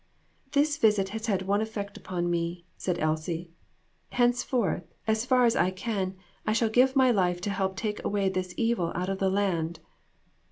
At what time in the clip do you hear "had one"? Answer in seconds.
1.27-1.61